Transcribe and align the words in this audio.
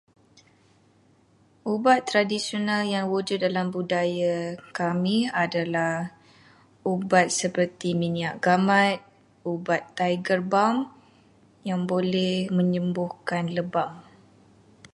Ubat 1.73 1.99
tradisional 2.09 2.81
yang 2.93 3.05
wujud 3.13 3.37
dalam 3.47 3.67
budaya 3.75 4.37
kami 4.79 5.17
adalah 5.45 5.93
ubat 6.93 7.27
seperti 7.39 7.89
minyak 8.01 8.35
gamat, 8.45 8.97
ubat 9.53 9.81
Tiger 9.97 10.39
Balm 10.51 10.77
yang 11.69 11.81
boleh 11.91 12.35
menyembuhkan 12.57 13.45
lebam. 13.57 13.91